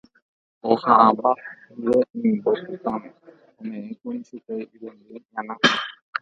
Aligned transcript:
Ohã'ãmba 0.71 1.31
rire 1.75 1.99
inimbo 2.15 2.51
pytãme, 2.65 3.09
ome'ẽkuri 3.59 4.19
chupe 4.27 4.55
irundy 4.73 5.15
ñana. 5.31 5.55